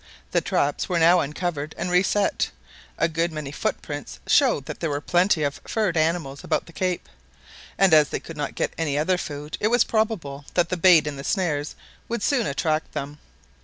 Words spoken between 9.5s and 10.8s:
it was probable that the